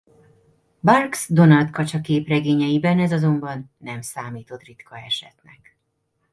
[0.83, 5.77] Barks Donald kacsa-képregényeiben ez azonban nem számított ritka esetnek.